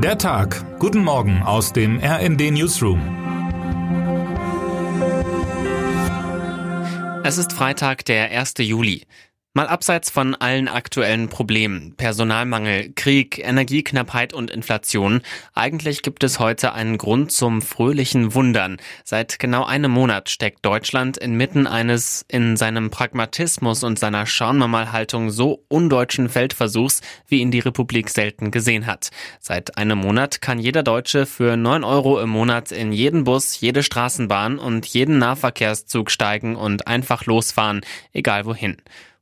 [0.00, 0.78] Der Tag.
[0.78, 3.00] Guten Morgen aus dem RND Newsroom.
[7.24, 8.54] Es ist Freitag, der 1.
[8.58, 9.02] Juli.
[9.58, 15.20] Mal abseits von allen aktuellen Problemen, Personalmangel, Krieg, Energieknappheit und Inflation,
[15.52, 18.76] eigentlich gibt es heute einen Grund zum fröhlichen Wundern.
[19.02, 24.68] Seit genau einem Monat steckt Deutschland inmitten eines in seinem Pragmatismus und seiner Schauen wir
[24.68, 29.10] mal Haltung so undeutschen Feldversuchs, wie ihn die Republik selten gesehen hat.
[29.40, 33.82] Seit einem Monat kann jeder Deutsche für 9 Euro im Monat in jeden Bus, jede
[33.82, 37.80] Straßenbahn und jeden Nahverkehrszug steigen und einfach losfahren,
[38.12, 38.76] egal wohin.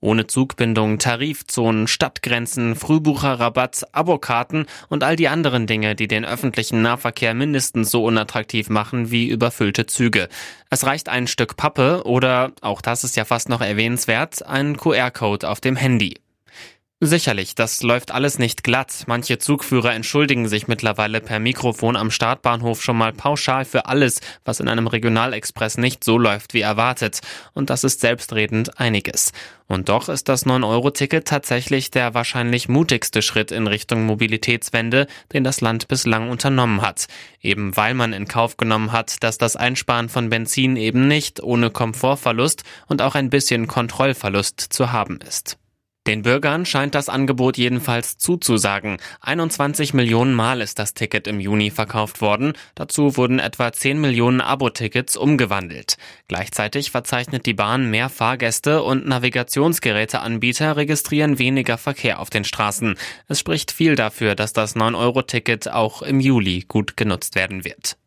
[0.00, 7.34] Ohne Zugbindung, Tarifzonen, Stadtgrenzen, Frühbucherrabatt, Abokarten und all die anderen Dinge, die den öffentlichen Nahverkehr
[7.34, 10.28] mindestens so unattraktiv machen wie überfüllte Züge.
[10.70, 15.48] Es reicht ein Stück Pappe oder, auch das ist ja fast noch erwähnenswert, ein QR-Code
[15.48, 16.14] auf dem Handy.
[17.02, 19.04] Sicherlich, das läuft alles nicht glatt.
[19.06, 24.60] Manche Zugführer entschuldigen sich mittlerweile per Mikrofon am Startbahnhof schon mal pauschal für alles, was
[24.60, 27.20] in einem Regionalexpress nicht so läuft wie erwartet.
[27.54, 29.32] Und das ist selbstredend einiges.
[29.66, 35.62] Und doch ist das 9-Euro-Ticket tatsächlich der wahrscheinlich mutigste Schritt in Richtung Mobilitätswende, den das
[35.62, 37.06] Land bislang unternommen hat.
[37.40, 41.70] Eben weil man in Kauf genommen hat, dass das Einsparen von Benzin eben nicht ohne
[41.70, 45.56] Komfortverlust und auch ein bisschen Kontrollverlust zu haben ist.
[46.06, 48.96] Den Bürgern scheint das Angebot jedenfalls zuzusagen.
[49.20, 52.54] 21 Millionen Mal ist das Ticket im Juni verkauft worden.
[52.74, 55.98] Dazu wurden etwa 10 Millionen Abo-Tickets umgewandelt.
[56.26, 62.94] Gleichzeitig verzeichnet die Bahn mehr Fahrgäste und Navigationsgeräteanbieter registrieren weniger Verkehr auf den Straßen.
[63.28, 67.98] Es spricht viel dafür, dass das 9-Euro-Ticket auch im Juli gut genutzt werden wird.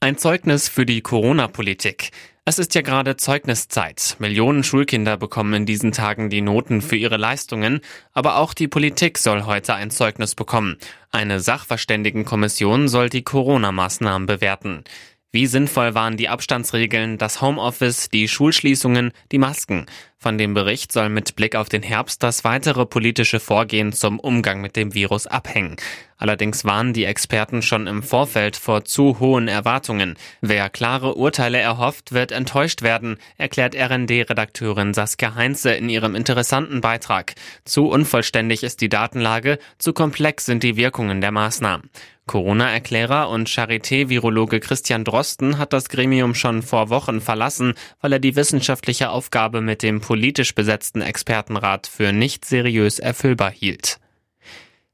[0.00, 2.10] Ein Zeugnis für die Corona-Politik.
[2.46, 4.16] Es ist ja gerade Zeugniszeit.
[4.18, 7.80] Millionen Schulkinder bekommen in diesen Tagen die Noten für ihre Leistungen,
[8.12, 10.76] aber auch die Politik soll heute ein Zeugnis bekommen.
[11.10, 14.84] Eine Sachverständigenkommission soll die Corona-Maßnahmen bewerten.
[15.32, 19.86] Wie sinnvoll waren die Abstandsregeln, das Homeoffice, die Schulschließungen, die Masken?
[20.24, 24.62] Von dem Bericht soll mit Blick auf den Herbst das weitere politische Vorgehen zum Umgang
[24.62, 25.76] mit dem Virus abhängen.
[26.16, 30.16] Allerdings warnen die Experten schon im Vorfeld vor zu hohen Erwartungen.
[30.40, 37.34] Wer klare Urteile erhofft, wird enttäuscht werden, erklärt RND-Redakteurin Saskia Heinze in ihrem interessanten Beitrag.
[37.66, 41.90] Zu unvollständig ist die Datenlage, zu komplex sind die Wirkungen der Maßnahmen.
[42.26, 48.34] Corona-Erklärer und Charité-Virologe Christian Drosten hat das Gremium schon vor Wochen verlassen, weil er die
[48.34, 53.98] wissenschaftliche Aufgabe mit dem politisch besetzten Expertenrat für nicht seriös erfüllbar hielt.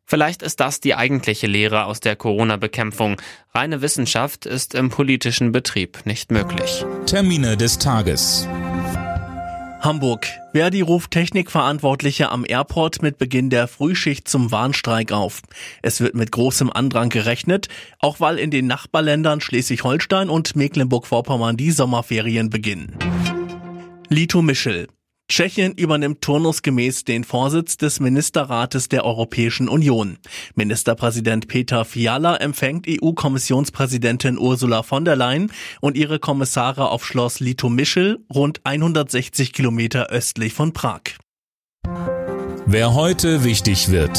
[0.07, 3.21] Vielleicht ist das die eigentliche Lehre aus der Corona-Bekämpfung.
[3.55, 6.87] Reine Wissenschaft ist im politischen Betrieb nicht möglich.
[7.05, 8.49] Termine des Tages.
[9.81, 10.27] Hamburg.
[10.55, 15.43] Verdi ruft Technikverantwortliche am Airport mit Beginn der Frühschicht zum Warnstreik auf.
[15.83, 21.73] Es wird mit großem Andrang gerechnet, auch weil in den Nachbarländern Schleswig-Holstein und Mecklenburg-Vorpommern die
[21.73, 22.97] Sommerferien beginnen.
[24.13, 24.89] Lito Michel.
[25.31, 30.19] Tschechien übernimmt turnusgemäß den Vorsitz des Ministerrates der Europäischen Union.
[30.57, 38.19] Ministerpräsident Peter Fiala empfängt EU-Kommissionspräsidentin Ursula von der Leyen und ihre Kommissare auf Schloss Litomischl,
[38.35, 41.03] rund 160 Kilometer östlich von Prag.
[42.67, 44.19] Wer heute wichtig wird.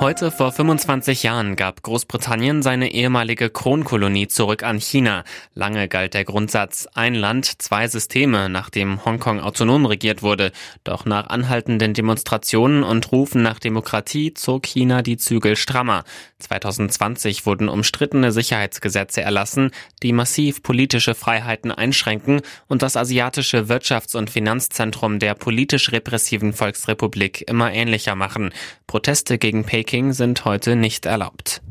[0.00, 5.24] Heute vor 25 Jahren gab Großbritannien seine ehemalige Kronkolonie zurück an China.
[5.54, 10.52] Lange galt der Grundsatz ein Land, zwei Systeme, nachdem Hongkong autonom regiert wurde.
[10.84, 16.04] Doch nach anhaltenden Demonstrationen und Rufen nach Demokratie zog China die Zügel strammer.
[16.38, 19.72] 2020 wurden umstrittene Sicherheitsgesetze erlassen,
[20.04, 27.48] die massiv politische Freiheiten einschränken und das asiatische Wirtschafts- und Finanzzentrum der politisch repressiven Volksrepublik
[27.48, 28.52] immer ähnlicher machen.
[28.86, 31.62] Proteste gegen Peking Peking sind heute nicht erlaubt.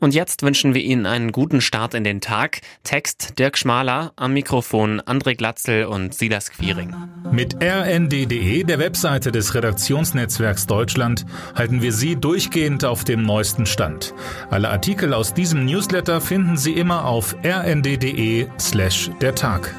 [0.00, 2.62] Und jetzt wünschen wir Ihnen einen guten Start in den Tag.
[2.84, 6.94] Text Dirk Schmaler, am Mikrofon André Glatzel und Silas Quiring.
[7.30, 14.14] Mit rnd.de, der Webseite des Redaktionsnetzwerks Deutschland, halten wir Sie durchgehend auf dem neuesten Stand.
[14.48, 19.74] Alle Artikel aus diesem Newsletter finden Sie immer auf rnd.de slash der Tag.